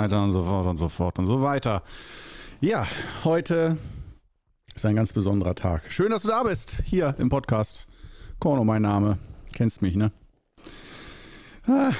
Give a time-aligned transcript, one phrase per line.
[0.00, 1.82] weiter und so fort und so fort und so weiter.
[2.60, 2.86] Ja,
[3.22, 3.76] heute
[4.74, 5.92] ist ein ganz besonderer Tag.
[5.92, 7.86] Schön, dass du da bist, hier im Podcast.
[8.38, 9.18] Korno, mein Name.
[9.52, 10.10] Kennst mich, ne?
[11.66, 11.92] Ah,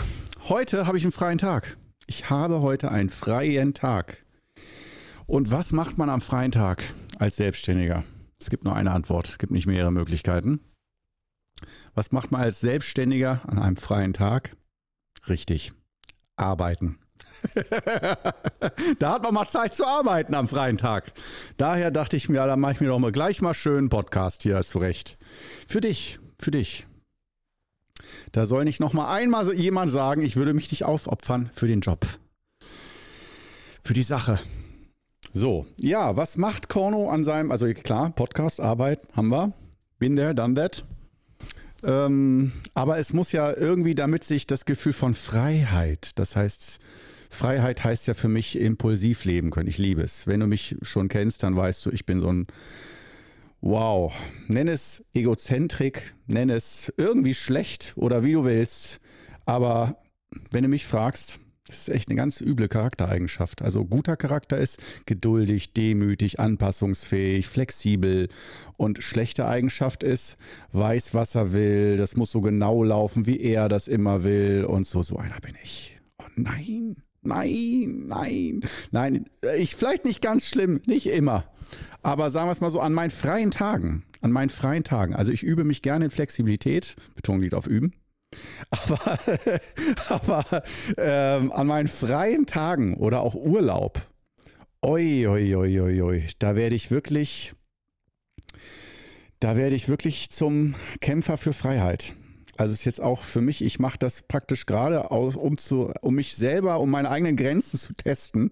[0.49, 1.77] heute habe ich einen freien Tag.
[2.07, 4.25] Ich habe heute einen freien Tag.
[5.27, 6.83] Und was macht man am freien Tag
[7.19, 8.03] als Selbstständiger?
[8.41, 10.61] Es gibt nur eine Antwort, es gibt nicht mehrere Möglichkeiten.
[11.95, 14.57] Was macht man als Selbstständiger an einem freien Tag?
[15.29, 15.73] Richtig,
[16.37, 16.99] arbeiten.
[18.99, 21.13] da hat man mal Zeit zu arbeiten am freien Tag.
[21.57, 24.43] Daher dachte ich mir, da mache ich mir doch mal gleich mal schön einen Podcast
[24.43, 25.19] hier zurecht.
[25.69, 26.87] Für dich, für dich.
[28.33, 31.81] Da soll nicht noch mal einmal jemand sagen, ich würde mich nicht aufopfern für den
[31.81, 32.07] Job.
[33.85, 34.39] Für die Sache.
[35.33, 39.53] So, ja, was macht Korno an seinem, also klar, Podcast, Arbeit, haben wir.
[39.99, 40.85] Been there, done that.
[41.83, 46.81] Ähm, aber es muss ja irgendwie damit sich das Gefühl von Freiheit, das heißt,
[47.31, 49.69] Freiheit heißt ja für mich impulsiv leben können.
[49.69, 50.27] Ich liebe es.
[50.27, 52.47] Wenn du mich schon kennst, dann weißt du, ich bin so ein
[53.63, 54.15] Wow,
[54.49, 59.01] nenn es Egozentrik, nenn es irgendwie schlecht oder wie du willst.
[59.45, 59.99] Aber
[60.51, 63.63] wenn du mich fragst, das ist echt eine ganz üble Charaktereigenschaft.
[63.63, 68.29] Also guter Charakter ist geduldig, demütig, anpassungsfähig, flexibel.
[68.79, 70.37] Und schlechte Eigenschaft ist,
[70.73, 71.97] weiß, was er will.
[71.97, 74.65] Das muss so genau laufen, wie er das immer will.
[74.65, 76.01] Und so, so einer bin ich.
[76.19, 79.31] Oh nein, nein, nein, nein.
[79.57, 81.45] Ich vielleicht nicht ganz schlimm, nicht immer.
[82.03, 85.33] Aber sagen wir es mal so, an meinen freien Tagen, an meinen freien Tagen, also
[85.33, 87.93] ich übe mich gerne in Flexibilität, Betonung liegt auf üben,
[88.71, 89.19] aber,
[90.09, 90.63] aber
[90.97, 94.01] ähm, an meinen freien Tagen oder auch Urlaub,
[94.83, 97.55] oi, oi, oi, oi, oi, da werde ich wirklich,
[99.41, 102.15] da werde ich wirklich zum Kämpfer für Freiheit.
[102.61, 106.17] Also ist jetzt auch für mich, ich mache das praktisch gerade aus, um, zu, um
[106.17, 108.51] mich selber, um meine eigenen Grenzen zu testen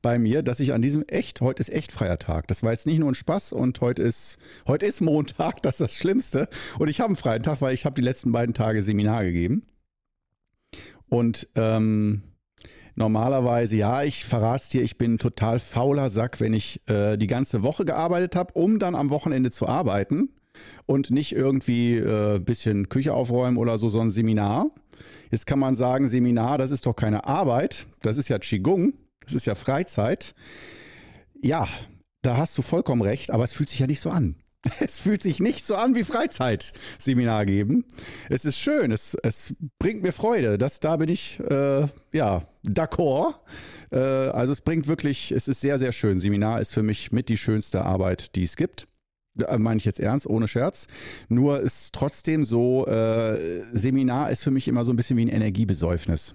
[0.00, 2.48] bei mir, dass ich an diesem echt, heute ist echt freier Tag.
[2.48, 5.80] Das war jetzt nicht nur ein Spaß und heute ist, heute ist Montag, das ist
[5.80, 6.48] das Schlimmste.
[6.78, 9.66] Und ich habe einen freien Tag, weil ich habe die letzten beiden Tage Seminar gegeben.
[11.10, 12.22] Und ähm,
[12.94, 17.26] normalerweise, ja, ich verrate es dir, ich bin total fauler Sack, wenn ich äh, die
[17.26, 20.30] ganze Woche gearbeitet habe, um dann am Wochenende zu arbeiten
[20.86, 24.66] und nicht irgendwie ein äh, bisschen Küche aufräumen oder so, sondern Seminar.
[25.30, 28.94] Jetzt kann man sagen, Seminar, das ist doch keine Arbeit, das ist ja Qigong.
[29.24, 30.34] Das ist ja Freizeit.
[31.40, 31.68] Ja,
[32.22, 34.36] da hast du vollkommen recht, aber es fühlt sich ja nicht so an.
[34.80, 37.84] Es fühlt sich nicht so an wie Freizeitseminar geben.
[38.28, 40.56] Es ist schön, es, es bringt mir Freude.
[40.56, 43.34] Das, da bin ich, äh, ja, d'accord.
[43.90, 46.20] Äh, also es bringt wirklich, es ist sehr, sehr schön.
[46.20, 48.86] Seminar ist für mich mit die schönste Arbeit, die es gibt.
[49.34, 50.86] Da meine ich jetzt ernst, ohne Scherz.
[51.28, 55.28] Nur ist trotzdem so, äh, Seminar ist für mich immer so ein bisschen wie ein
[55.28, 56.34] Energiebesäufnis.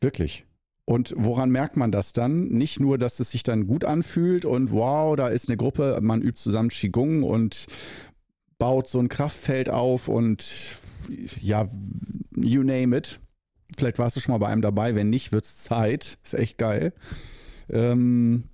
[0.00, 0.44] Wirklich.
[0.84, 2.48] Und woran merkt man das dann?
[2.48, 6.20] Nicht nur, dass es sich dann gut anfühlt und wow, da ist eine Gruppe, man
[6.20, 7.66] übt zusammen Qigong und
[8.58, 10.44] baut so ein Kraftfeld auf und
[11.40, 11.68] ja,
[12.36, 13.20] you name it.
[13.76, 16.18] Vielleicht warst du schon mal bei einem dabei, wenn nicht, wird es Zeit.
[16.22, 16.92] Ist echt geil.
[17.70, 18.44] Ähm,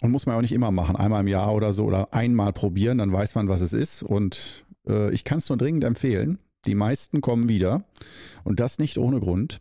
[0.00, 2.98] und muss man auch nicht immer machen, einmal im Jahr oder so oder einmal probieren,
[2.98, 4.02] dann weiß man, was es ist.
[4.02, 6.38] Und äh, ich kann es nur dringend empfehlen.
[6.66, 7.84] Die meisten kommen wieder
[8.44, 9.58] und das nicht ohne Grund.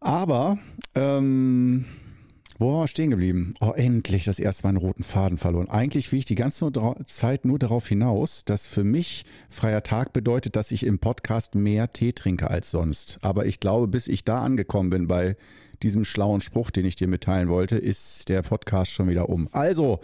[0.00, 0.58] Aber,
[0.94, 1.84] ähm,
[2.72, 3.54] wir stehen geblieben?
[3.60, 5.68] Oh, endlich das erste Mal einen roten Faden verloren.
[5.68, 6.70] Eigentlich will ich die ganze
[7.06, 11.90] Zeit nur darauf hinaus, dass für mich freier Tag bedeutet, dass ich im Podcast mehr
[11.90, 13.18] Tee trinke als sonst.
[13.22, 15.36] Aber ich glaube, bis ich da angekommen bin bei
[15.82, 19.48] diesem schlauen Spruch, den ich dir mitteilen wollte, ist der Podcast schon wieder um.
[19.52, 20.00] Also,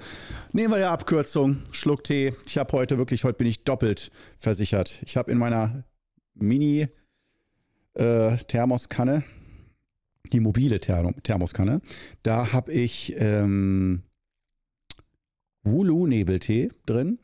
[0.52, 1.58] nehmen wir die Abkürzung.
[1.70, 2.34] Schluck Tee.
[2.46, 5.00] Ich habe heute wirklich, heute bin ich doppelt versichert.
[5.04, 5.84] Ich habe in meiner
[6.34, 9.39] Mini-Thermoskanne, äh,
[10.32, 11.80] die mobile Thermoskanne.
[12.22, 14.02] Da habe ich ähm,
[15.64, 17.18] Wulu-Nebeltee drin.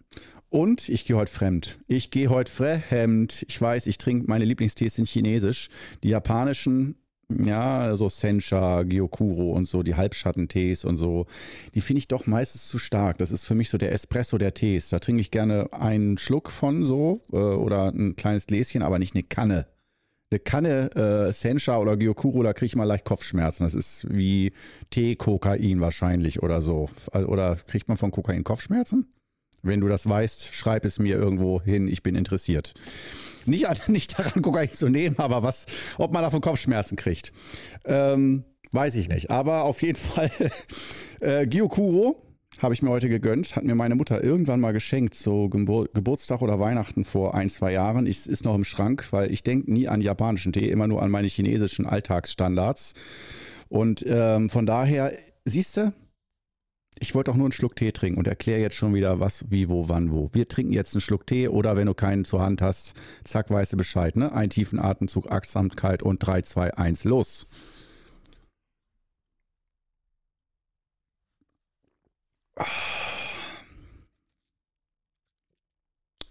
[0.49, 1.79] Und ich gehe heute fremd.
[1.87, 3.45] Ich gehe heute fremd.
[3.49, 5.69] Ich weiß, ich trinke, meine Lieblingstees sind chinesisch.
[6.05, 6.97] Die japanischen,
[7.29, 11.27] ja, so Sencha, Gyokuro und so, die Halbschattentees und so,
[11.75, 13.19] die finde ich doch meistens zu stark.
[13.19, 14.89] Das ist für mich so der Espresso der Tees.
[14.89, 19.15] Da trinke ich gerne einen Schluck von so äh, oder ein kleines Gläschen, aber nicht
[19.15, 19.67] eine Kanne
[20.31, 23.65] eine Kanne äh, Sencha oder Gyokuro, da kriege ich mal leicht Kopfschmerzen.
[23.65, 24.53] Das ist wie
[24.91, 26.89] Tee-Kokain wahrscheinlich oder so.
[27.13, 29.13] Oder kriegt man von Kokain Kopfschmerzen?
[29.63, 32.75] Wenn du das weißt, schreib es mir irgendwo hin, ich bin interessiert.
[33.45, 35.67] Nicht, nicht daran, Kokain zu nehmen, aber was,
[35.99, 37.33] ob man davon Kopfschmerzen kriegt.
[37.85, 39.31] Ähm, weiß ich nicht.
[39.31, 40.31] Aber auf jeden Fall
[41.21, 42.26] äh, Gyokuro
[42.63, 43.57] habe ich mir heute gegönnt.
[43.57, 47.73] Hat mir meine Mutter irgendwann mal geschenkt, so Gebur Geburtstag oder Weihnachten vor ein, zwei
[47.73, 48.07] Jahren.
[48.07, 51.11] Es ist noch im Schrank, weil ich denke nie an japanischen Tee, immer nur an
[51.11, 52.95] meine chinesischen Alltagsstandards.
[53.69, 55.13] Und ähm, von daher,
[55.45, 55.93] siehst du,
[56.99, 59.69] ich wollte auch nur einen Schluck Tee trinken und erkläre jetzt schon wieder, was, wie,
[59.69, 60.31] wo, wann, wo.
[60.33, 62.95] Wir trinken jetzt einen Schluck Tee oder wenn du keinen zur Hand hast,
[63.25, 64.17] zack, weißt du Bescheid.
[64.17, 64.33] Ne?
[64.33, 67.49] Einen tiefen Atemzug, Achtsamkeit und 3, 2, 1, los.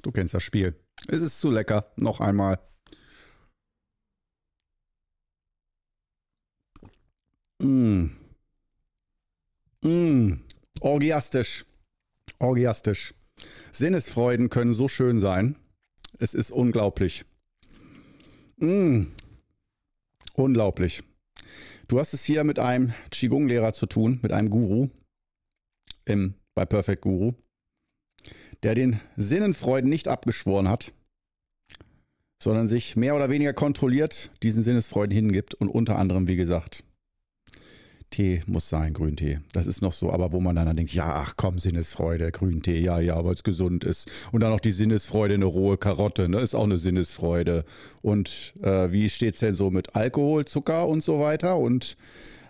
[0.02, 0.80] Du kennst das Spiel.
[1.08, 1.86] Es ist zu lecker.
[1.98, 2.60] Noch einmal.
[7.60, 8.12] Mmh.
[9.82, 10.40] Mmh.
[10.80, 11.66] Orgiastisch.
[12.40, 13.14] Orgiastisch.
[13.72, 15.58] Sinnesfreuden können so schön sein.
[16.20, 17.26] Es ist unglaublich.
[18.58, 19.08] Mmh.
[20.36, 21.04] Unglaublich.
[21.88, 24.90] Du hast es hier mit einem Qigong-Lehrer zu tun, mit einem Guru
[26.06, 27.34] im, bei Perfect Guru,
[28.64, 30.94] der den Sinnenfreuden nicht abgeschworen hat,
[32.42, 36.84] sondern sich mehr oder weniger kontrolliert diesen Sinnesfreuden hingibt und unter anderem, wie gesagt,
[38.12, 39.40] Tee muss sein, Grüntee.
[39.52, 42.80] Das ist noch so, aber wo man dann, dann denkt, ja, ach komm, Sinnesfreude, Grüntee,
[42.80, 44.10] ja, ja, weil es gesund ist.
[44.32, 47.66] Und dann noch die Sinnesfreude, eine rohe Karotte, ne, ist auch eine Sinnesfreude.
[48.02, 51.58] Und äh, wie steht es denn so mit Alkohol, Zucker und so weiter?
[51.58, 51.98] Und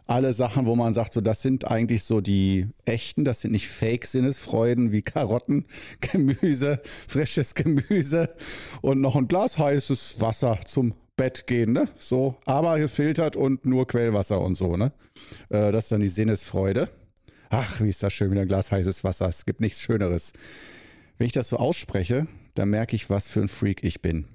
[0.08, 3.68] alle Sachen, wo man sagt, so das sind eigentlich so die echten, das sind nicht
[3.68, 5.66] Fake-Sinnesfreuden wie Karotten,
[6.02, 8.36] Gemüse, frisches Gemüse
[8.82, 11.88] und noch ein Glas heißes Wasser zum Bett gehen, ne?
[11.98, 14.92] So, aber gefiltert und nur Quellwasser und so, ne?
[15.50, 16.90] Äh, das ist dann die Sinnesfreude.
[17.50, 19.30] Ach, wie ist das schön, wieder ein Glas heißes Wasser.
[19.30, 20.34] Es gibt nichts Schöneres.
[21.18, 24.28] Wenn ich das so ausspreche, dann merke ich, was für ein Freak ich bin.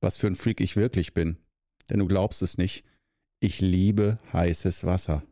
[0.00, 1.36] Was für ein Freak ich wirklich bin.
[1.90, 2.84] Denn du glaubst es nicht.
[3.44, 5.22] Ich liebe heißes Wasser.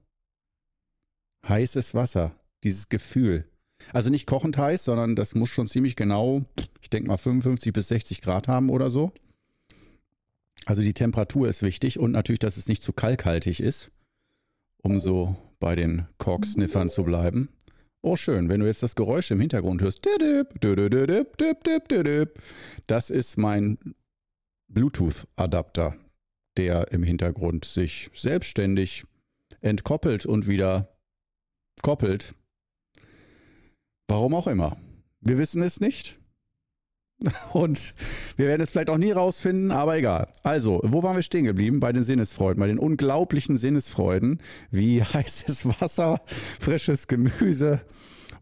[1.49, 3.49] Heißes Wasser, dieses Gefühl.
[3.95, 6.45] Also nicht kochend heiß, sondern das muss schon ziemlich genau,
[6.83, 9.15] ich denke mal 55 bis 60 Grad haben oder so.
[10.67, 13.91] Also die Temperatur ist wichtig und natürlich, dass es nicht zu kalkhaltig ist,
[14.83, 17.49] um so bei den Korksniffern zu bleiben.
[18.03, 20.07] Oh, schön, wenn du jetzt das Geräusch im Hintergrund hörst.
[22.87, 23.79] Das ist mein
[24.69, 25.97] Bluetooth-Adapter,
[26.57, 29.05] der im Hintergrund sich selbstständig
[29.61, 30.97] entkoppelt und wieder
[31.83, 32.35] koppelt.
[34.09, 34.77] Warum auch immer.
[35.21, 36.19] Wir wissen es nicht.
[37.53, 37.95] Und
[38.37, 40.27] wir werden es vielleicht auch nie rausfinden, aber egal.
[40.43, 41.81] Also, wo waren wir stehen geblieben?
[41.81, 44.41] Bei den Sinnesfreuden, bei den unglaublichen Sinnesfreuden,
[44.71, 46.21] wie heißes Wasser,
[46.61, 47.81] frisches Gemüse.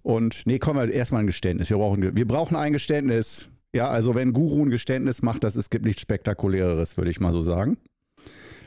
[0.02, 1.68] Und nee, kommen wir erstmal ein Geständnis.
[1.68, 3.48] Wir brauchen, wir brauchen ein Geständnis.
[3.74, 7.32] Ja, also wenn Guru ein Geständnis macht, das ist, gibt nichts Spektakuläres, würde ich mal
[7.32, 7.76] so sagen.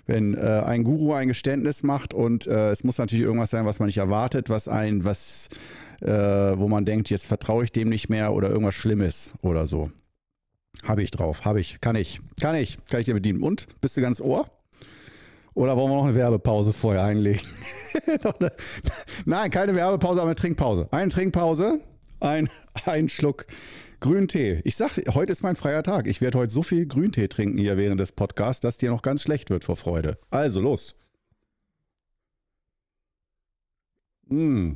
[0.06, 3.80] Wenn äh, ein Guru ein Geständnis macht und äh, es muss natürlich irgendwas sein, was
[3.80, 5.48] man nicht erwartet, was ein, was,
[6.02, 9.92] äh, wo man denkt, jetzt vertraue ich dem nicht mehr oder irgendwas Schlimmes oder so.
[10.84, 13.42] Habe ich drauf, habe ich, kann ich, kann ich, kann ich dir bedienen.
[13.42, 14.50] Und, bist du ganz Ohr?
[15.54, 17.42] Oder wollen wir noch eine Werbepause vorher einlegen?
[19.26, 20.88] Nein, keine Werbepause, aber eine Trinkpause.
[20.92, 21.80] Eine Trinkpause,
[22.20, 22.50] ein,
[22.86, 23.46] ein Schluck
[24.04, 24.60] Grüntee.
[24.66, 26.08] Ich sag, heute ist mein freier Tag.
[26.08, 29.22] Ich werde heute so viel Grüntee trinken hier während des Podcasts, dass dir noch ganz
[29.24, 30.18] schlecht wird vor Freude.
[30.30, 30.98] Also los.
[34.28, 34.76] Mmh.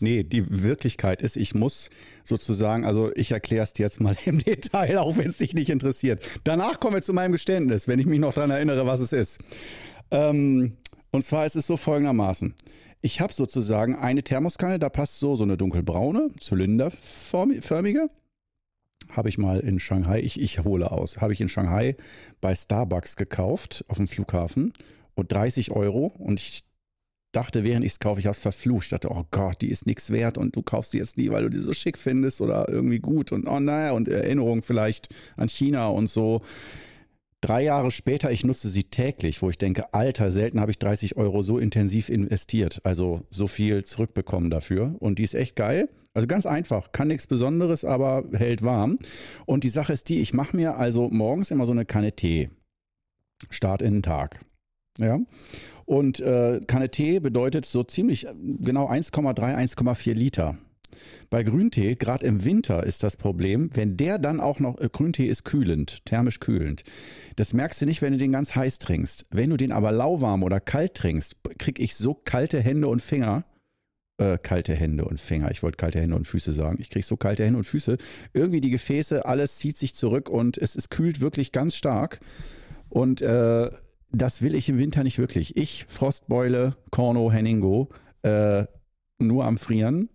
[0.00, 1.90] Nee, die Wirklichkeit ist, ich muss
[2.24, 5.70] sozusagen, also ich erkläre es dir jetzt mal im Detail, auch wenn es dich nicht
[5.70, 6.20] interessiert.
[6.42, 9.38] Danach kommen wir zu meinem Geständnis, wenn ich mich noch daran erinnere, was es ist.
[10.10, 10.76] Ähm,
[11.12, 12.56] und zwar ist es so folgendermaßen.
[13.00, 18.10] Ich habe sozusagen eine Thermoskanne, da passt so, so eine dunkelbraune, zylinderförmige.
[19.10, 21.96] Habe ich mal in Shanghai, ich, ich hole aus, habe ich in Shanghai
[22.40, 24.72] bei Starbucks gekauft auf dem Flughafen
[25.14, 26.12] und 30 Euro.
[26.18, 26.64] Und ich
[27.32, 28.84] dachte, während ich es kaufe, ich habe es verflucht.
[28.84, 31.44] Ich dachte, oh Gott, die ist nichts wert und du kaufst die jetzt nie, weil
[31.44, 35.48] du die so schick findest oder irgendwie gut und oh naja, und Erinnerung vielleicht an
[35.48, 36.42] China und so.
[37.40, 41.16] Drei Jahre später, ich nutze sie täglich, wo ich denke, Alter, selten habe ich 30
[41.16, 44.96] Euro so intensiv investiert, also so viel zurückbekommen dafür.
[44.98, 45.88] Und die ist echt geil.
[46.14, 48.98] Also ganz einfach, kann nichts Besonderes, aber hält warm.
[49.46, 52.50] Und die Sache ist die, ich mache mir also morgens immer so eine Kanne Tee.
[53.50, 54.40] Start in den Tag.
[54.98, 55.20] Ja.
[55.84, 60.58] Und äh, Kanne Tee bedeutet so ziemlich äh, genau 1,3, 1,4 Liter.
[61.30, 65.26] Bei Grüntee, gerade im Winter, ist das Problem, wenn der dann auch noch, äh, Grüntee
[65.26, 66.84] ist kühlend, thermisch kühlend.
[67.36, 69.26] Das merkst du nicht, wenn du den ganz heiß trinkst.
[69.30, 73.44] Wenn du den aber lauwarm oder kalt trinkst, krieg ich so kalte Hände und Finger.
[74.18, 75.50] Äh, kalte Hände und Finger.
[75.50, 76.78] Ich wollte kalte Hände und Füße sagen.
[76.80, 77.98] Ich krieg so kalte Hände und Füße.
[78.32, 82.18] Irgendwie die Gefäße, alles zieht sich zurück und es, es kühlt wirklich ganz stark.
[82.88, 83.70] Und äh,
[84.10, 85.56] das will ich im Winter nicht wirklich.
[85.56, 87.90] Ich, Frostbeule, Korno, Henningo,
[88.22, 88.64] äh,
[89.18, 90.08] nur am Frieren.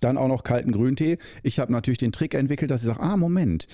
[0.00, 1.18] Dann auch noch kalten Grüntee.
[1.42, 3.66] Ich habe natürlich den Trick entwickelt, dass ich sage, ah, Moment,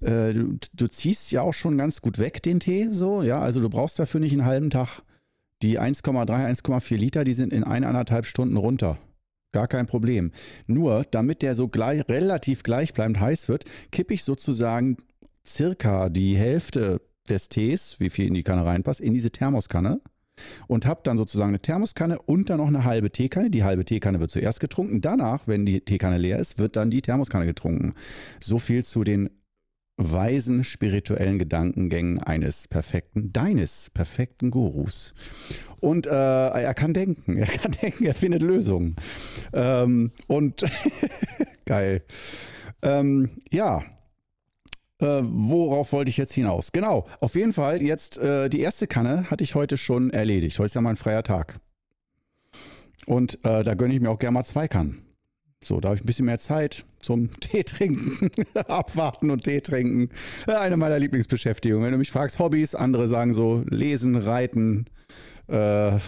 [0.00, 3.60] äh, du, du, ziehst ja auch schon ganz gut weg den Tee, so, ja, also
[3.60, 5.02] du brauchst dafür nicht einen halben Tag.
[5.62, 8.98] Die 1,3, 1,4 Liter, die sind in eineinhalb Stunden runter.
[9.52, 10.32] Gar kein Problem.
[10.66, 14.98] Nur, damit der so gleich, relativ gleichbleibend heiß wird, kippe ich sozusagen
[15.46, 20.00] circa die Hälfte des Tees, wie viel in die Kanne reinpasst, in diese Thermoskanne
[20.66, 23.50] und habe dann sozusagen eine Thermoskanne und dann noch eine halbe Teekanne.
[23.50, 25.00] Die halbe Teekanne wird zuerst getrunken.
[25.00, 27.94] Danach, wenn die Teekanne leer ist, wird dann die Thermoskanne getrunken.
[28.40, 29.30] So viel zu den
[29.96, 35.14] weisen spirituellen Gedankengängen eines perfekten, deines perfekten Gurus.
[35.80, 38.96] Und äh, er kann denken, er kann denken, er findet Lösungen.
[39.52, 40.64] Ähm, und
[41.64, 42.02] geil.
[42.82, 43.82] Ähm, ja.
[45.00, 46.72] Äh, worauf wollte ich jetzt hinaus?
[46.72, 50.58] Genau, auf jeden Fall jetzt äh, die erste Kanne hatte ich heute schon erledigt.
[50.58, 51.60] Heute ist ja mein freier Tag.
[53.06, 55.02] Und äh, da gönne ich mir auch gerne mal zwei Kannen.
[55.62, 58.30] So, da habe ich ein bisschen mehr Zeit zum Tee trinken,
[58.68, 60.10] abwarten und Tee trinken.
[60.46, 61.84] Eine meiner Lieblingsbeschäftigungen.
[61.84, 64.86] Wenn du mich fragst, Hobbys, andere sagen so lesen, reiten,
[65.48, 65.98] äh,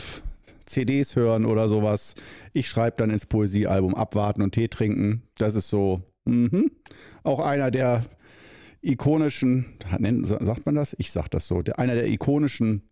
[0.65, 2.15] CDs hören oder sowas.
[2.53, 5.23] Ich schreibe dann ins Poesiealbum abwarten und Tee trinken.
[5.39, 6.69] Das ist so mh,
[7.23, 8.05] auch einer der
[8.83, 9.79] ikonischen,
[10.21, 10.95] sagt man das?
[10.99, 11.63] Ich sag das so.
[11.77, 12.83] Einer der ikonischen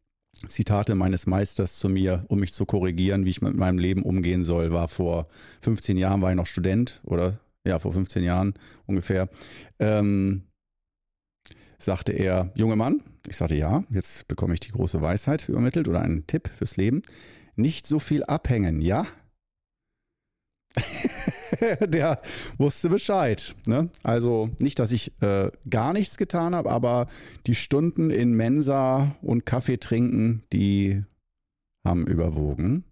[0.48, 4.44] Zitate meines Meisters zu mir, um mich zu korrigieren, wie ich mit meinem Leben umgehen
[4.44, 5.28] soll, war vor
[5.62, 8.54] 15 Jahren, war ich noch Student oder ja, vor 15 Jahren
[8.86, 9.28] ungefähr.
[9.78, 10.42] Ähm,
[11.78, 16.02] sagte er, junge Mann, ich sagte ja, jetzt bekomme ich die große Weisheit übermittelt oder
[16.02, 17.02] einen Tipp fürs Leben.
[17.54, 19.06] Nicht so viel abhängen, ja?
[21.80, 22.20] der
[22.58, 23.54] wusste Bescheid.
[23.66, 23.88] Ne?
[24.02, 27.06] Also nicht, dass ich äh, gar nichts getan habe, aber
[27.46, 31.02] die Stunden in Mensa und Kaffee trinken, die
[31.84, 32.84] haben überwogen.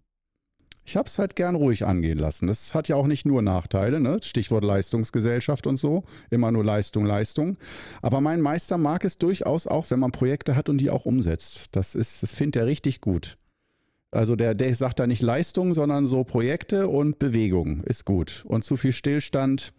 [0.87, 2.45] Ich habe es halt gern ruhig angehen lassen.
[2.45, 4.19] Das hat ja auch nicht nur Nachteile, ne?
[4.21, 6.03] Stichwort Leistungsgesellschaft und so.
[6.29, 7.57] Immer nur Leistung, Leistung.
[8.03, 11.69] Aber mein Meister mag es durchaus auch, wenn man Projekte hat und die auch umsetzt.
[11.71, 13.39] Das ist, das findet er richtig gut.
[14.15, 18.45] Also der, der sagt da nicht Leistung, sondern so Projekte und Bewegung ist gut.
[18.47, 19.73] Und zu viel Stillstand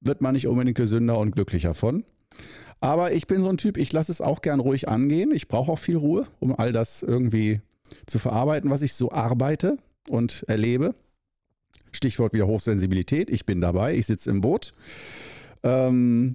[0.00, 2.04] wird man nicht unbedingt gesünder und glücklicher von.
[2.80, 5.30] Aber ich bin so ein Typ, ich lasse es auch gern ruhig angehen.
[5.30, 7.60] Ich brauche auch viel Ruhe, um all das irgendwie
[8.06, 10.94] zu verarbeiten, was ich so arbeite und erlebe.
[11.92, 13.30] Stichwort wieder Hochsensibilität.
[13.30, 14.72] Ich bin dabei, ich sitze im Boot.
[15.62, 16.34] Ähm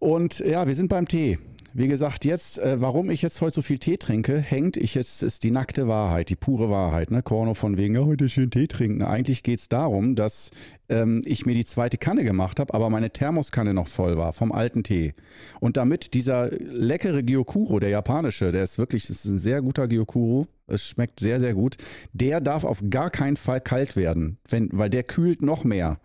[0.00, 1.38] und ja, wir sind beim Tee.
[1.78, 5.22] Wie gesagt, jetzt, äh, warum ich jetzt heute so viel Tee trinke, hängt, ich jetzt
[5.22, 7.10] ist die nackte Wahrheit, die pure Wahrheit.
[7.10, 7.22] Ne?
[7.22, 9.02] Korno von wegen, ja, heute schön Tee trinken.
[9.02, 10.52] Eigentlich geht es darum, dass
[10.88, 14.52] ähm, ich mir die zweite Kanne gemacht habe, aber meine Thermoskanne noch voll war vom
[14.52, 15.12] alten Tee.
[15.60, 19.86] Und damit dieser leckere Gyokuro, der japanische, der ist wirklich, das ist ein sehr guter
[19.86, 21.76] Gyokuro, es schmeckt sehr, sehr gut,
[22.14, 26.00] der darf auf gar keinen Fall kalt werden, wenn, weil der kühlt noch mehr.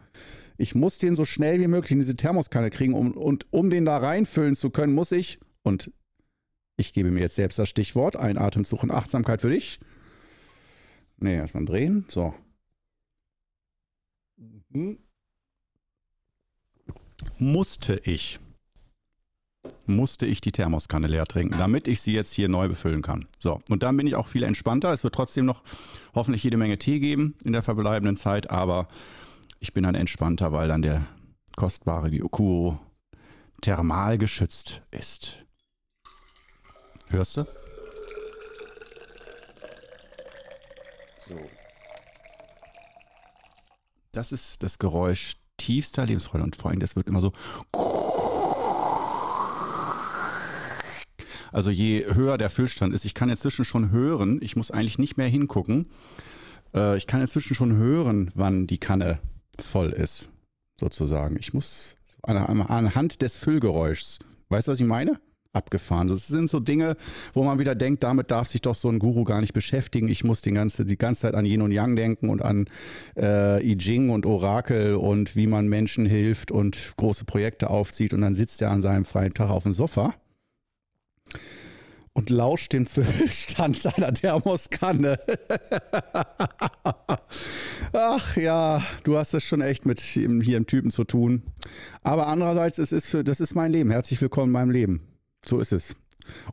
[0.57, 3.85] Ich muss den so schnell wie möglich in diese Thermoskanne kriegen um, und um den
[3.85, 5.91] da reinfüllen zu können, muss ich und
[6.77, 9.79] ich gebe mir jetzt selbst das Stichwort, ein Atemzug und Achtsamkeit für dich.
[11.17, 12.05] Nee, erstmal drehen.
[12.07, 12.33] So.
[14.69, 14.97] Mhm.
[17.37, 18.39] Musste ich,
[19.85, 23.27] musste ich die Thermoskanne leer trinken, damit ich sie jetzt hier neu befüllen kann.
[23.37, 24.91] So, und dann bin ich auch viel entspannter.
[24.91, 25.61] Es wird trotzdem noch
[26.15, 28.87] hoffentlich jede Menge Tee geben in der verbleibenden Zeit, aber
[29.59, 31.05] ich bin dann entspannter, weil dann der
[31.55, 32.79] kostbare Gyokuro
[33.61, 35.45] thermal geschützt ist.
[37.11, 37.43] Hörst du?
[41.17, 41.37] So.
[44.13, 47.33] Das ist das Geräusch tiefster Lebensfreude und vor allem, das wird immer so.
[51.51, 55.17] Also je höher der Füllstand ist, ich kann inzwischen schon hören, ich muss eigentlich nicht
[55.17, 55.91] mehr hingucken.
[56.73, 59.19] Äh, ich kann inzwischen schon hören, wann die Kanne
[59.59, 60.29] voll ist,
[60.79, 61.37] sozusagen.
[61.37, 64.19] Ich muss anhand des Füllgeräuschs.
[64.47, 65.19] Weißt du, was ich meine?
[65.53, 66.07] Abgefahren.
[66.07, 66.95] Das sind so Dinge,
[67.33, 70.07] wo man wieder denkt, damit darf sich doch so ein Guru gar nicht beschäftigen.
[70.07, 72.67] Ich muss die ganze, die ganze Zeit an Yin und Yang denken und an
[73.17, 78.13] äh, I Ching und Orakel und wie man Menschen hilft und große Projekte aufzieht.
[78.13, 80.13] Und dann sitzt er an seinem freien Tag auf dem Sofa
[82.13, 85.19] und lauscht den Füllstand seiner Thermoskanne.
[87.93, 91.43] Ach ja, du hast es schon echt mit hier im Typen zu tun.
[92.03, 93.91] Aber andererseits, es ist für, das ist mein Leben.
[93.91, 95.10] Herzlich willkommen in meinem Leben.
[95.45, 95.95] So ist es.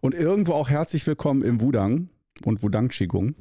[0.01, 2.09] Und irgendwo auch herzlich willkommen im Wudang
[2.45, 3.35] und Wudang Qigong,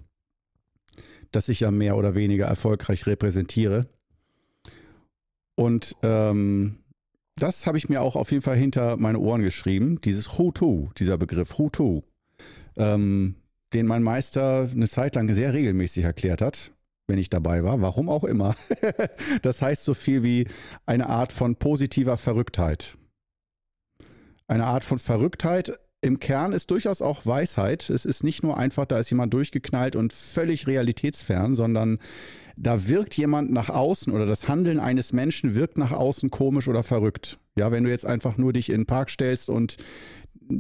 [1.32, 3.88] das ich ja mehr oder weniger erfolgreich repräsentiere.
[5.56, 6.80] Und ähm,
[7.36, 10.02] das habe ich mir auch auf jeden Fall hinter meine Ohren geschrieben.
[10.02, 12.02] Dieses Hutu, dieser Begriff Hutu,
[12.76, 13.36] ähm,
[13.74, 16.72] den mein Meister eine Zeit lang sehr regelmäßig erklärt hat.
[17.10, 18.56] wenn ich dabei war, warum auch immer.
[19.42, 20.48] das heißt so viel wie
[20.86, 22.97] eine Art von positiver Verrücktheit.
[24.48, 27.90] Eine Art von Verrücktheit im Kern ist durchaus auch Weisheit.
[27.90, 32.00] Es ist nicht nur einfach, da ist jemand durchgeknallt und völlig realitätsfern, sondern
[32.56, 36.84] da wirkt jemand nach außen oder das Handeln eines Menschen wirkt nach außen komisch oder
[36.84, 37.40] verrückt.
[37.56, 39.78] Ja, wenn du jetzt einfach nur dich in den Park stellst und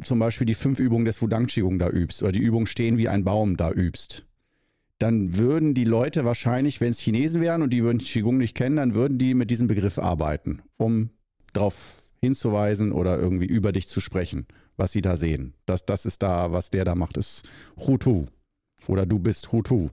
[0.03, 3.07] zum Beispiel die fünf Übungen des Wudang Qigong da übst oder die Übung stehen wie
[3.07, 4.25] ein Baum da übst,
[4.99, 8.77] dann würden die Leute wahrscheinlich, wenn es Chinesen wären und die würden Qigong nicht kennen,
[8.77, 11.11] dann würden die mit diesem Begriff arbeiten, um
[11.53, 15.53] darauf hinzuweisen oder irgendwie über dich zu sprechen, was sie da sehen.
[15.65, 17.43] Das, das ist da, was der da macht, ist
[17.77, 18.25] Hutu.
[18.87, 19.89] Oder du bist Hutu.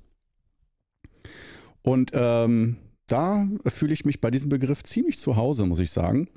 [1.82, 2.76] Und ähm,
[3.06, 6.28] da fühle ich mich bei diesem Begriff ziemlich zu Hause, muss ich sagen.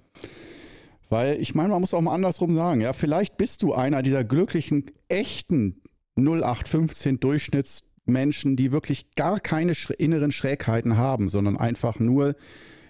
[1.09, 4.25] Weil ich meine, man muss auch mal andersrum sagen, ja, vielleicht bist du einer dieser
[4.25, 5.81] glücklichen, echten
[6.17, 12.35] 0815 Durchschnittsmenschen, die wirklich gar keine inneren Schrägheiten haben, sondern einfach nur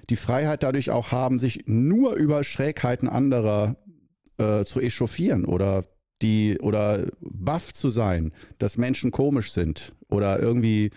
[0.10, 3.76] die Freiheit dadurch auch haben, sich nur über Schrägheiten anderer
[4.38, 5.86] äh, zu echauffieren oder
[6.22, 10.92] die oder baff zu sein, dass Menschen komisch sind oder irgendwie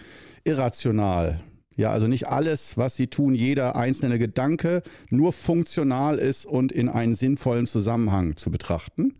[0.44, 1.40] irrational.
[1.76, 6.88] Ja, also nicht alles, was sie tun, jeder einzelne Gedanke nur funktional ist und in
[6.88, 9.14] einen sinnvollen Zusammenhang zu betrachten.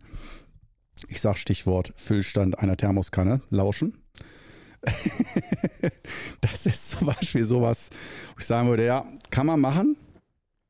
[1.07, 4.00] Ich sage Stichwort Füllstand einer Thermoskanne, lauschen.
[6.41, 7.89] das ist zum Beispiel sowas,
[8.33, 9.97] wo ich sagen würde, ja, kann man machen,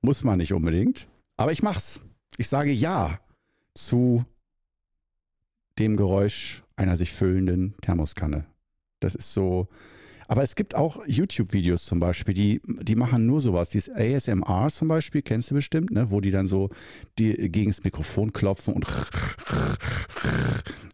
[0.01, 2.01] muss man nicht unbedingt, aber ich mach's.
[2.37, 3.19] Ich sage ja
[3.73, 4.25] zu
[5.79, 8.45] dem Geräusch einer sich füllenden Thermoskanne.
[8.99, 9.67] Das ist so.
[10.27, 13.69] Aber es gibt auch YouTube-Videos zum Beispiel, die, die machen nur sowas.
[13.69, 16.09] Dieses ASMR zum Beispiel, kennst du bestimmt, ne?
[16.09, 16.69] wo die dann so
[17.19, 18.87] die gegen das Mikrofon klopfen und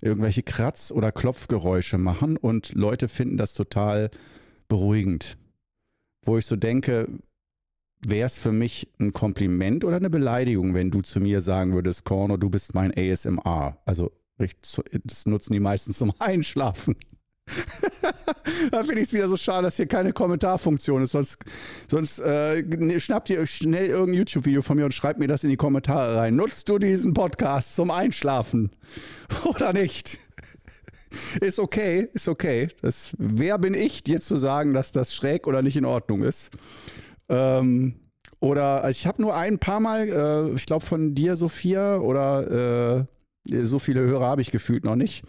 [0.07, 4.09] irgendwelche Kratz- oder Klopfgeräusche machen und Leute finden das total
[4.67, 5.37] beruhigend.
[6.23, 7.07] Wo ich so denke,
[8.05, 12.05] wäre es für mich ein Kompliment oder eine Beleidigung, wenn du zu mir sagen würdest,
[12.05, 13.77] Corno, du bist mein ASMR.
[13.85, 14.11] Also
[15.03, 16.95] das nutzen die meistens zum Einschlafen.
[18.71, 21.11] da finde ich es wieder so schade, dass hier keine Kommentarfunktion ist.
[21.11, 21.37] Sonst,
[21.89, 25.57] sonst äh, schnappt ihr schnell irgendein YouTube-Video von mir und schreibt mir das in die
[25.57, 26.35] Kommentare rein.
[26.35, 28.71] Nutzt du diesen Podcast zum Einschlafen
[29.45, 30.19] oder nicht?
[31.41, 32.67] Ist okay, ist okay.
[32.81, 36.51] Das, wer bin ich, dir zu sagen, dass das schräg oder nicht in Ordnung ist?
[37.29, 37.95] Ähm,
[38.39, 43.07] oder also ich habe nur ein paar Mal, äh, ich glaube von dir, Sophia, oder
[43.49, 45.23] äh, so viele Hörer habe ich gefühlt noch nicht.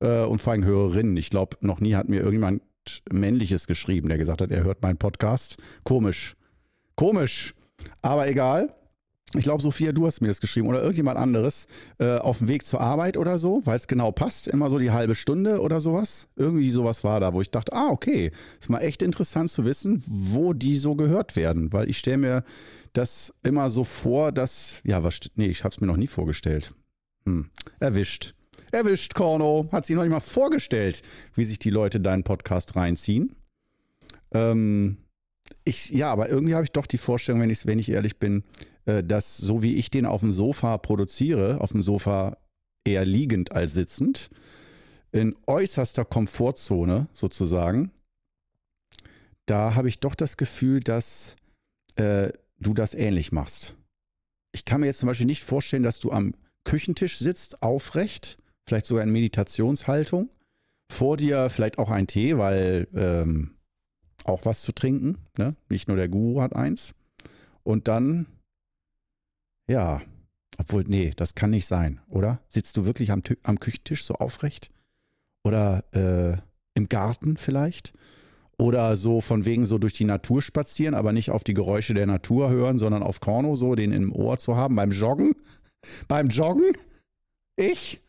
[0.00, 1.16] Äh, und vor allem Hörerinnen.
[1.16, 2.62] Ich glaube, noch nie hat mir irgendjemand
[3.10, 5.56] männliches geschrieben, der gesagt hat, er hört meinen Podcast.
[5.84, 6.36] Komisch.
[6.96, 7.54] Komisch.
[8.02, 8.74] Aber egal
[9.36, 11.66] ich glaube, Sophia, du hast mir das geschrieben oder irgendjemand anderes
[11.98, 14.92] äh, auf dem Weg zur Arbeit oder so, weil es genau passt, immer so die
[14.92, 16.28] halbe Stunde oder sowas.
[16.36, 18.30] Irgendwie sowas war da, wo ich dachte, ah, okay,
[18.60, 22.44] ist mal echt interessant zu wissen, wo die so gehört werden, weil ich stelle mir
[22.92, 26.72] das immer so vor, dass, ja, was, nee, ich habe es mir noch nie vorgestellt.
[27.26, 28.34] Hm, erwischt.
[28.74, 29.68] Erwischt, Korno.
[29.72, 31.02] Hat sich noch nicht mal vorgestellt,
[31.34, 33.34] wie sich die Leute deinen Podcast reinziehen.
[34.32, 34.98] Ähm,
[35.64, 38.42] ich, ja, aber irgendwie habe ich doch die Vorstellung, wenn ich, wenn ich ehrlich bin,
[38.86, 42.36] äh, dass so wie ich den auf dem Sofa produziere, auf dem Sofa
[42.84, 44.28] eher liegend als sitzend,
[45.12, 47.92] in äußerster Komfortzone sozusagen,
[49.46, 51.36] da habe ich doch das Gefühl, dass
[51.96, 53.76] äh, du das ähnlich machst.
[54.52, 56.34] Ich kann mir jetzt zum Beispiel nicht vorstellen, dass du am
[56.64, 60.30] Küchentisch sitzt, aufrecht, vielleicht sogar in Meditationshaltung,
[60.90, 63.56] vor dir vielleicht auch ein Tee, weil ähm,
[64.24, 65.56] auch was zu trinken, ne?
[65.68, 66.94] nicht nur der Guru hat eins.
[67.62, 68.26] Und dann
[69.66, 70.02] ja,
[70.58, 72.40] obwohl, nee, das kann nicht sein, oder?
[72.48, 74.70] Sitzt du wirklich am, am Küchentisch so aufrecht?
[75.42, 76.36] Oder äh,
[76.74, 77.92] im Garten vielleicht?
[78.56, 82.06] Oder so von wegen so durch die Natur spazieren, aber nicht auf die Geräusche der
[82.06, 85.34] Natur hören, sondern auf Korno so den im Ohr zu haben beim Joggen?
[86.08, 86.72] Beim Joggen?
[87.56, 88.00] Ich?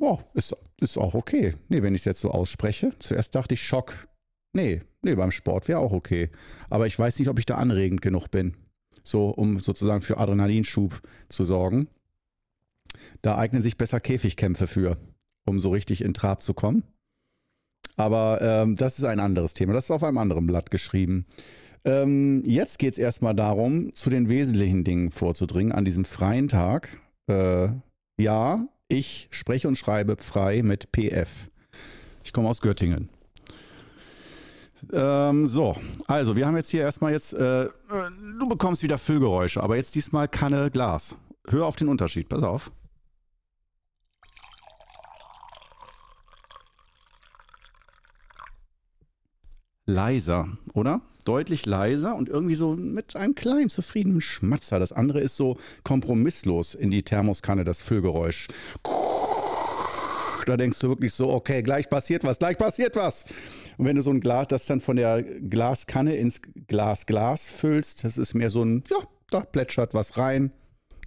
[0.00, 1.54] Boah, ist, ist auch okay.
[1.68, 2.92] Nee, wenn ich es jetzt so ausspreche.
[2.98, 4.08] Zuerst dachte ich Schock.
[4.52, 6.30] Nee, nee, beim Sport wäre auch okay.
[6.68, 8.56] Aber ich weiß nicht, ob ich da anregend genug bin
[9.02, 11.88] so um sozusagen für Adrenalinschub zu sorgen.
[13.22, 14.96] Da eignen sich besser Käfigkämpfe für,
[15.46, 16.84] um so richtig in Trab zu kommen.
[17.96, 19.72] Aber ähm, das ist ein anderes Thema.
[19.72, 21.26] Das ist auf einem anderen Blatt geschrieben.
[21.84, 26.98] Ähm, jetzt geht es erstmal darum, zu den wesentlichen Dingen vorzudringen an diesem freien Tag.
[27.26, 27.68] Äh,
[28.18, 31.48] ja, ich spreche und schreibe frei mit PF.
[32.24, 33.08] Ich komme aus Göttingen.
[34.92, 35.76] Ähm, so,
[36.06, 37.68] also wir haben jetzt hier erstmal jetzt, äh,
[38.38, 41.16] du bekommst wieder Füllgeräusche, aber jetzt diesmal Kanne Glas.
[41.48, 42.72] Hör auf den Unterschied, pass auf.
[49.90, 51.02] leiser, oder?
[51.30, 54.80] Deutlich leiser und irgendwie so mit einem kleinen zufriedenen Schmatzer.
[54.80, 58.48] Das andere ist so kompromisslos in die Thermoskanne, das Füllgeräusch.
[60.44, 63.24] Da denkst du wirklich so, okay, gleich passiert was, gleich passiert was.
[63.78, 68.02] Und wenn du so ein Glas, das dann von der Glaskanne ins Glas Glas füllst,
[68.02, 68.96] das ist mehr so ein, ja,
[69.30, 70.50] da plätschert was rein.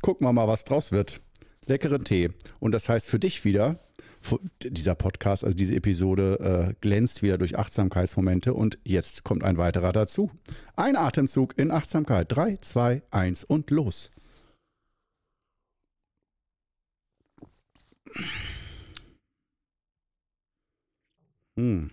[0.01, 1.19] Gucken wir mal, was draus wird.
[1.65, 2.29] Leckeren Tee.
[2.61, 3.77] Und das heißt für dich wieder,
[4.63, 9.91] dieser Podcast, also diese Episode äh, glänzt wieder durch Achtsamkeitsmomente und jetzt kommt ein weiterer
[9.93, 10.31] dazu.
[10.75, 12.27] Ein Atemzug in Achtsamkeit.
[12.31, 14.11] 3, 2, 1 und los.
[21.57, 21.91] Hm.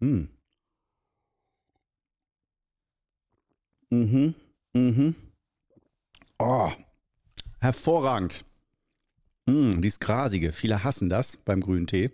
[0.00, 0.28] Hm.
[3.90, 4.34] Mhm.
[4.74, 5.14] Mhm.
[6.38, 6.70] Oh,
[7.60, 8.44] hervorragend.
[9.46, 10.52] Mm, dieses Grasige.
[10.52, 12.10] Viele hassen das beim grünen Tee.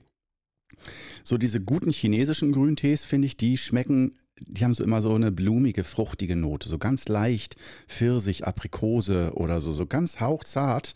[1.25, 5.31] So diese guten chinesischen Grüntees, finde ich, die schmecken, die haben so immer so eine
[5.31, 6.69] blumige, fruchtige Note.
[6.69, 10.95] So ganz leicht Pfirsich, Aprikose oder so, so ganz hauchzart.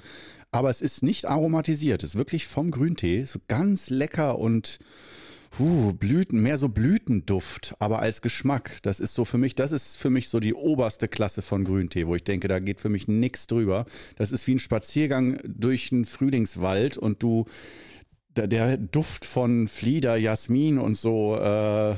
[0.50, 2.02] Aber es ist nicht aromatisiert.
[2.02, 3.24] Es ist wirklich vom Grüntee.
[3.24, 4.78] So ganz lecker und
[5.56, 8.80] Puh, Blüten, mehr so Blütenduft, aber als Geschmack.
[8.82, 12.08] Das ist so für mich, das ist für mich so die oberste Klasse von Grüntee,
[12.08, 13.86] wo ich denke, da geht für mich nichts drüber.
[14.16, 17.44] Das ist wie ein Spaziergang durch einen Frühlingswald und du,
[18.36, 21.94] der, der Duft von Flieder, Jasmin und so, äh,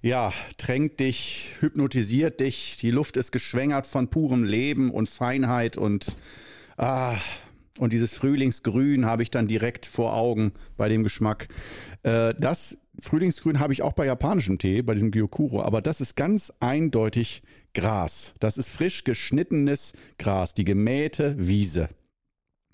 [0.00, 2.76] ja, tränkt dich, hypnotisiert dich.
[2.80, 6.16] Die Luft ist geschwängert von purem Leben und Feinheit und
[6.76, 7.16] ah,
[7.78, 11.48] und dieses Frühlingsgrün habe ich dann direkt vor Augen bei dem Geschmack.
[12.02, 16.16] Äh, das Frühlingsgrün habe ich auch bei japanischem Tee, bei diesem Gyokuro, aber das ist
[16.16, 17.42] ganz eindeutig
[17.74, 18.34] Gras.
[18.40, 21.88] Das ist frisch geschnittenes Gras, die gemähte Wiese.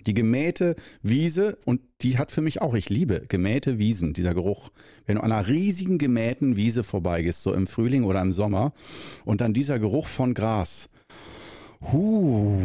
[0.06, 4.70] Die gemähte Wiese und die hat für mich auch, ich liebe gemähte Wiesen, dieser Geruch.
[5.06, 8.72] Wenn du an einer riesigen gemähten Wiese vorbeigehst, so im Frühling oder im Sommer
[9.24, 10.88] und dann dieser Geruch von Gras.
[11.92, 12.58] Huh,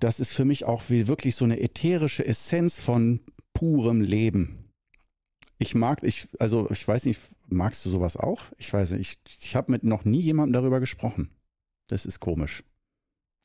[0.00, 3.20] das ist für mich auch wie wirklich so eine ätherische Essenz von
[3.52, 4.70] purem Leben.
[5.58, 8.44] Ich mag, ich, also ich weiß nicht, magst du sowas auch?
[8.58, 11.30] Ich weiß nicht, ich, ich habe mit noch nie jemandem darüber gesprochen.
[11.88, 12.64] Das ist komisch.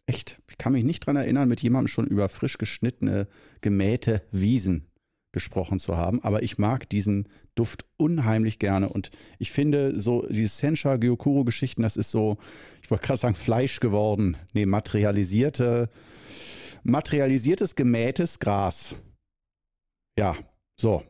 [0.07, 3.27] Echt, ich kann mich nicht dran erinnern, mit jemandem schon über frisch geschnittene,
[3.61, 4.89] gemähte Wiesen
[5.31, 10.47] gesprochen zu haben, aber ich mag diesen Duft unheimlich gerne und ich finde so die
[10.47, 12.37] Sencha Gyokuro Geschichten, das ist so,
[12.81, 15.89] ich wollte gerade sagen Fleisch geworden, nee, materialisierte,
[16.83, 18.95] materialisiertes gemähtes Gras.
[20.17, 20.35] Ja,
[20.75, 21.03] so.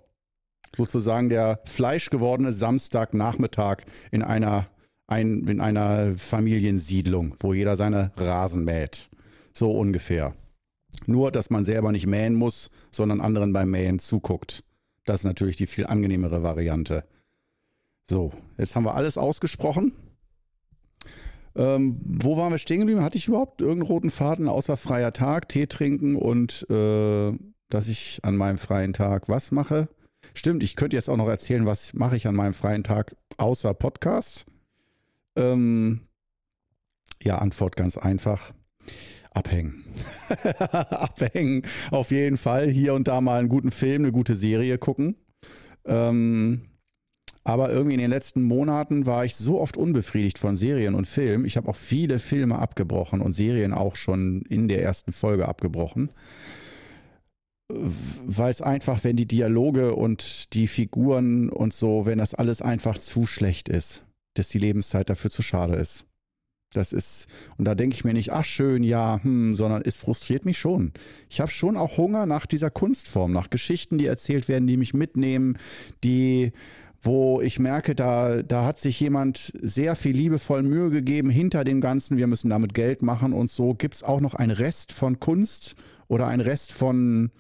[0.76, 3.78] Sozusagen der fleischgewordene Samstagnachmittag
[4.12, 4.68] in einer,
[5.08, 9.10] ein, in einer Familiensiedlung, wo jeder seine Rasen mäht.
[9.52, 10.36] So ungefähr.
[11.06, 14.64] Nur, dass man selber nicht mähen muss, sondern anderen beim Mähen zuguckt.
[15.06, 17.04] Das ist natürlich die viel angenehmere Variante.
[18.10, 19.94] So, jetzt haben wir alles ausgesprochen.
[21.56, 23.02] Ähm, wo waren wir stehen geblieben?
[23.02, 27.34] Hatte ich überhaupt irgendeinen roten Faden außer freier Tag, Tee trinken und äh,
[27.70, 29.90] dass ich an meinem freien Tag was mache?
[30.34, 33.74] Stimmt, ich könnte jetzt auch noch erzählen, was mache ich an meinem freien Tag außer
[33.74, 34.46] Podcast.
[35.36, 36.02] Ähm,
[37.22, 38.54] ja, Antwort ganz einfach.
[39.32, 39.84] Abhängen.
[40.72, 41.64] Abhängen.
[41.92, 42.70] Auf jeden Fall.
[42.70, 45.16] Hier und da mal einen guten Film, eine gute Serie gucken.
[45.86, 46.62] Ähm,
[47.44, 51.46] aber irgendwie in den letzten Monaten war ich so oft unbefriedigt von Serien und Filmen.
[51.46, 56.12] Ich habe auch viele Filme abgebrochen und Serien auch schon in der ersten Folge abgebrochen.
[57.72, 62.98] Weil es einfach, wenn die Dialoge und die Figuren und so, wenn das alles einfach
[62.98, 64.04] zu schlecht ist,
[64.36, 66.06] dass die Lebenszeit dafür zu schade ist.
[66.74, 67.28] Das ist,
[67.58, 70.94] und da denke ich mir nicht, ach schön, ja, hm, sondern es frustriert mich schon.
[71.28, 74.94] Ich habe schon auch Hunger nach dieser Kunstform, nach Geschichten, die erzählt werden, die mich
[74.94, 75.58] mitnehmen,
[76.04, 76.52] die,
[77.02, 81.82] wo ich merke, da, da hat sich jemand sehr viel liebevoll Mühe gegeben hinter dem
[81.82, 83.74] Ganzen, wir müssen damit Geld machen und so.
[83.74, 85.76] Gibt es auch noch einen Rest von Kunst
[86.08, 87.32] oder einen Rest von,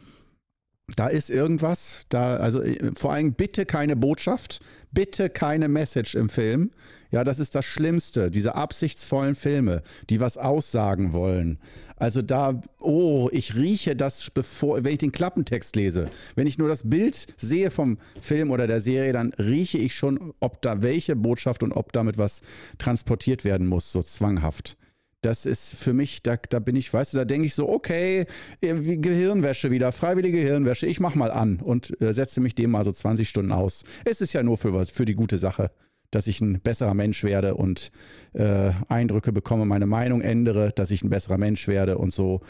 [0.95, 4.59] da ist irgendwas, da, also äh, vor allem bitte keine Botschaft,
[4.91, 6.71] bitte keine Message im Film.
[7.12, 11.58] Ja, das ist das Schlimmste, diese absichtsvollen Filme, die was aussagen wollen.
[11.95, 16.10] Also da, oh, ich rieche das, bevor, wenn ich den Klappentext lese.
[16.36, 20.34] Wenn ich nur das Bild sehe vom Film oder der Serie, dann rieche ich schon,
[20.39, 22.41] ob da welche Botschaft und ob damit was
[22.78, 24.78] transportiert werden muss, so zwanghaft.
[25.21, 28.25] Das ist für mich, da, da bin ich, weißt du, da denke ich so, okay,
[28.62, 32.91] Gehirnwäsche wieder, freiwillige Gehirnwäsche, ich mach mal an und äh, setze mich dem mal so
[32.91, 33.84] 20 Stunden aus.
[34.05, 35.71] Es ist ja nur für, für die gute Sache
[36.12, 37.91] dass ich ein besserer Mensch werde und
[38.34, 42.41] äh, Eindrücke bekomme, meine Meinung ändere, dass ich ein besserer Mensch werde und so.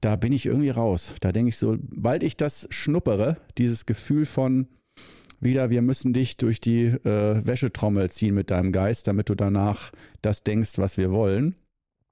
[0.00, 1.14] Da bin ich irgendwie raus.
[1.20, 4.68] Da denke ich so, bald ich das schnuppere, dieses Gefühl von,
[5.40, 9.92] wieder, wir müssen dich durch die äh, Wäschetrommel ziehen mit deinem Geist, damit du danach
[10.22, 11.54] das denkst, was wir wollen.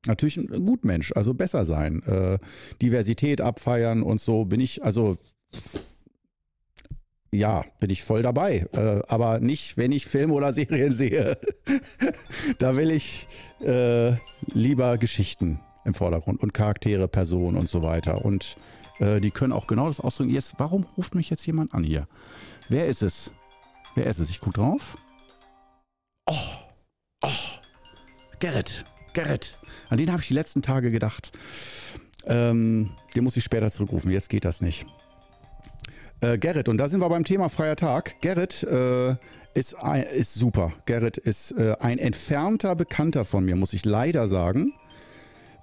[0.07, 2.39] Natürlich ein Gutmensch, also besser sein, äh,
[2.83, 5.17] Diversität abfeiern und so bin ich, also
[7.35, 8.67] ja, bin ich voll dabei.
[8.73, 11.39] Äh, aber nicht, wenn ich Filme oder Serien sehe.
[12.59, 13.27] da will ich
[13.61, 14.13] äh,
[14.53, 18.25] lieber Geschichten im Vordergrund und Charaktere, Personen und so weiter.
[18.25, 18.57] Und
[18.99, 20.31] äh, die können auch genau das ausdrücken.
[20.31, 22.07] Jetzt, warum ruft mich jetzt jemand an hier?
[22.69, 23.33] Wer ist es?
[23.95, 24.31] Wer ist es?
[24.31, 24.97] Ich gucke drauf.
[26.27, 26.35] Oh,
[27.23, 27.29] oh,
[28.39, 28.85] Gerrit,
[29.15, 29.57] Gerrit.
[29.89, 31.33] An den habe ich die letzten Tage gedacht.
[32.27, 34.11] Ähm, den muss ich später zurückrufen.
[34.11, 34.87] Jetzt geht das nicht.
[36.21, 38.21] Äh, Gerrit, und da sind wir beim Thema freier Tag.
[38.21, 39.17] Gerrit äh,
[39.55, 39.77] ist,
[40.15, 40.73] ist super.
[40.87, 44.73] Gerrit ist äh, ein entfernter Bekannter von mir, muss ich leider sagen.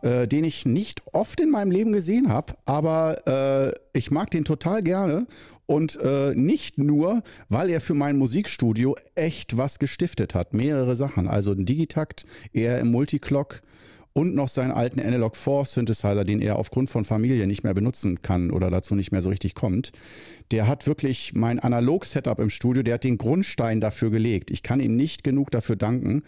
[0.02, 4.46] Äh, den ich nicht oft in meinem Leben gesehen habe, aber äh, ich mag den
[4.46, 5.28] total gerne
[5.68, 10.56] und äh, nicht nur, weil er für mein Musikstudio echt was gestiftet hat.
[10.56, 11.28] Mehrere Sachen.
[11.28, 13.62] Also ein Digitakt, eher im Multiclock
[14.14, 18.24] und noch seinen alten Analog 4 Synthesizer, den er aufgrund von Familie nicht mehr benutzen
[18.24, 19.92] kann oder dazu nicht mehr so richtig kommt.
[20.50, 24.52] Der hat wirklich mein Analog-Setup im Studio, der hat den Grundstein dafür gelegt.
[24.52, 26.24] Ich kann ihm nicht genug dafür danken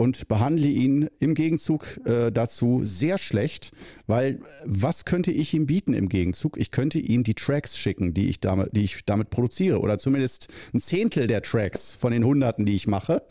[0.00, 3.70] und behandle ihn im Gegenzug äh, dazu sehr schlecht,
[4.06, 6.56] weil was könnte ich ihm bieten im Gegenzug?
[6.56, 10.48] Ich könnte ihm die Tracks schicken, die ich damit, die ich damit produziere oder zumindest
[10.72, 13.22] ein Zehntel der Tracks von den Hunderten, die ich mache,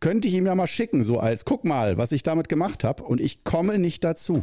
[0.00, 3.04] könnte ich ihm ja mal schicken, so als guck mal, was ich damit gemacht habe
[3.04, 4.42] und ich komme nicht dazu.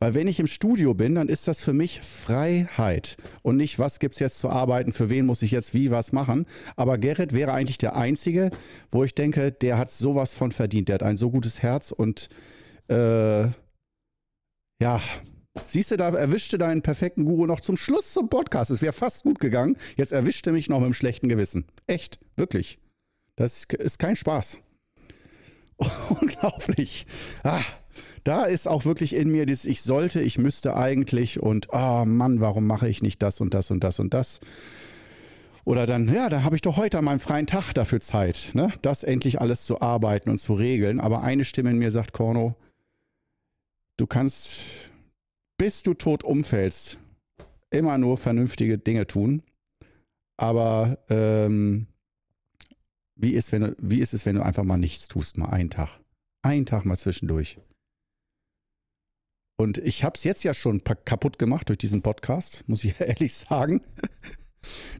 [0.00, 3.98] Weil wenn ich im Studio bin, dann ist das für mich Freiheit und nicht, was
[3.98, 6.46] gibt es jetzt zu arbeiten, für wen muss ich jetzt wie was machen.
[6.76, 8.50] Aber Gerrit wäre eigentlich der Einzige,
[8.92, 10.88] wo ich denke, der hat sowas von verdient.
[10.88, 12.28] Der hat ein so gutes Herz und
[12.88, 13.48] äh,
[14.80, 15.00] ja,
[15.66, 18.70] siehst du, da erwischte deinen perfekten Guru noch zum Schluss zum Podcast.
[18.70, 19.76] Es wäre fast gut gegangen.
[19.96, 21.64] Jetzt erwischte mich noch mit einem schlechten Gewissen.
[21.88, 22.78] Echt, wirklich.
[23.34, 24.60] Das ist kein Spaß.
[26.20, 27.04] Unglaublich.
[27.42, 27.62] Ah
[28.28, 32.42] da ist auch wirklich in mir dieses Ich sollte, ich müsste eigentlich und oh Mann,
[32.42, 34.40] warum mache ich nicht das und das und das und das?
[35.64, 38.70] Oder dann, ja, da habe ich doch heute an meinem freien Tag dafür Zeit, ne?
[38.82, 41.00] das endlich alles zu arbeiten und zu regeln.
[41.00, 42.54] Aber eine Stimme in mir sagt, Korno,
[43.96, 44.60] du kannst,
[45.56, 46.98] bis du tot umfällst,
[47.70, 49.42] immer nur vernünftige Dinge tun.
[50.36, 51.86] Aber ähm,
[53.16, 55.70] wie, ist, wenn du, wie ist es, wenn du einfach mal nichts tust, mal einen
[55.70, 55.98] Tag?
[56.42, 57.58] Einen Tag mal zwischendurch.
[59.60, 63.34] Und ich habe es jetzt ja schon kaputt gemacht durch diesen Podcast, muss ich ehrlich
[63.34, 63.82] sagen.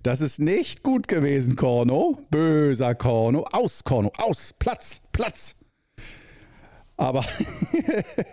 [0.03, 2.19] Das ist nicht gut gewesen, Korno.
[2.31, 3.45] Böser Korno.
[3.53, 4.13] Aus, Korno.
[4.19, 4.55] Aus.
[4.59, 5.01] Platz.
[5.13, 5.55] Platz.
[6.97, 7.25] Aber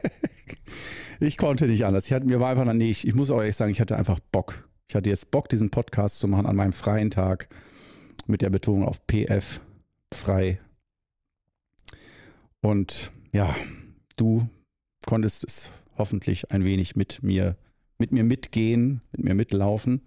[1.20, 2.08] ich konnte nicht anders.
[2.08, 4.20] Ich hatte, mir war einfach, nee, ich, ich muss auch ehrlich sagen, ich hatte einfach
[4.32, 4.68] Bock.
[4.88, 7.50] Ich hatte jetzt Bock, diesen Podcast zu machen an meinem freien Tag
[8.26, 9.62] mit der Betonung auf PF.
[10.12, 10.60] Frei.
[12.62, 13.56] Und ja,
[14.16, 14.48] du
[15.06, 17.58] konntest es hoffentlich ein wenig mit mir,
[17.98, 20.02] mit mir mitgehen, mit mir mitlaufen.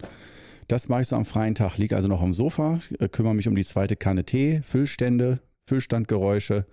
[0.69, 1.79] Das mache ich so am freien Tag.
[1.79, 6.67] Liege also noch am Sofa, äh, kümmere mich um die zweite Kanne Tee, Füllstände, Füllstandgeräusche.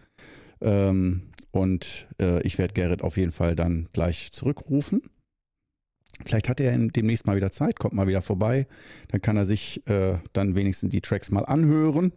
[0.61, 5.01] Ähm, und äh, ich werde Gerrit auf jeden Fall dann gleich zurückrufen.
[6.25, 8.67] Vielleicht hat er demnächst mal wieder Zeit, kommt mal wieder vorbei.
[9.09, 12.13] Dann kann er sich äh, dann wenigstens die Tracks mal anhören.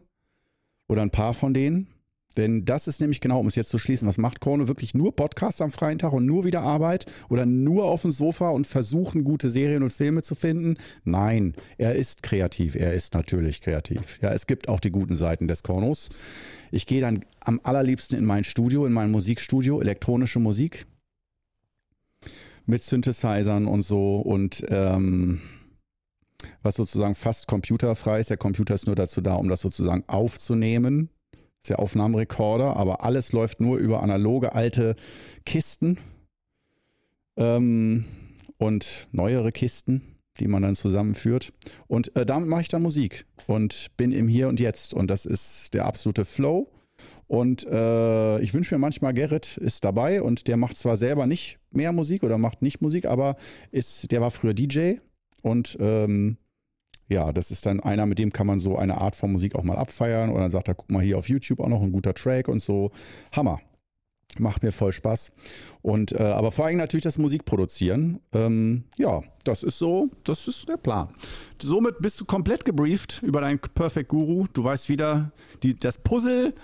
[0.88, 1.88] Oder ein paar von denen.
[2.38, 5.14] Denn das ist nämlich genau, um es jetzt zu schließen, was macht Korno wirklich nur
[5.14, 9.24] Podcast am freien Tag und nur wieder Arbeit oder nur auf dem Sofa und versuchen,
[9.24, 10.76] gute Serien und Filme zu finden?
[11.02, 14.20] Nein, er ist kreativ, er ist natürlich kreativ.
[14.22, 16.10] Ja, es gibt auch die guten Seiten des Kornos.
[16.70, 20.86] Ich gehe dann am allerliebsten in mein Studio, in mein Musikstudio, elektronische Musik
[22.66, 25.40] mit Synthesizern und so und ähm,
[26.62, 28.30] was sozusagen fast computerfrei ist.
[28.30, 31.10] Der Computer ist nur dazu da, um das sozusagen aufzunehmen
[31.62, 34.96] ist ja Aufnahmerekorder, aber alles läuft nur über analoge alte
[35.44, 35.98] Kisten
[37.36, 38.04] ähm,
[38.58, 41.52] und neuere Kisten, die man dann zusammenführt.
[41.86, 44.94] Und äh, damit mache ich dann Musik und bin im Hier und Jetzt.
[44.94, 46.70] Und das ist der absolute Flow.
[47.26, 51.58] Und äh, ich wünsche mir manchmal, Gerrit ist dabei und der macht zwar selber nicht
[51.70, 53.36] mehr Musik oder macht nicht Musik, aber
[53.70, 54.94] ist, der war früher DJ
[55.42, 56.38] und ähm,
[57.08, 59.64] ja, das ist dann einer, mit dem kann man so eine Art von Musik auch
[59.64, 60.30] mal abfeiern.
[60.30, 62.60] Und dann sagt er, guck mal hier auf YouTube auch noch ein guter Track und
[62.60, 62.90] so.
[63.32, 63.60] Hammer.
[64.38, 65.32] Macht mir voll Spaß.
[65.80, 68.20] Und äh, aber vor allem natürlich das Musikproduzieren.
[68.32, 71.08] Ähm, ja, das ist so, das ist der Plan.
[71.60, 74.46] Somit bist du komplett gebrieft über deinen Perfect Guru.
[74.52, 76.54] Du weißt wieder, die, das Puzzle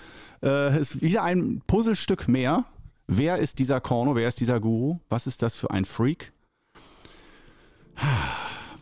[0.43, 2.65] äh, ist wieder ein Puzzlestück mehr.
[3.07, 4.15] Wer ist dieser Korno?
[4.15, 4.99] Wer ist dieser Guru?
[5.09, 6.31] Was ist das für ein Freak?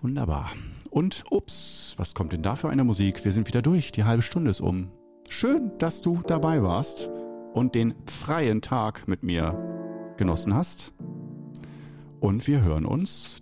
[0.01, 0.51] Wunderbar.
[0.93, 3.25] Und ups, was kommt denn da für eine Musik?
[3.25, 4.91] Wir sind wieder durch, die halbe Stunde ist um.
[5.27, 7.09] Schön, dass du dabei warst
[7.55, 10.93] und den freien Tag mit mir genossen hast.
[12.19, 13.41] Und wir hören uns